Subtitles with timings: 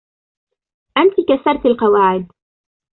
[0.97, 2.27] أنتِ كسرتِ القواعد.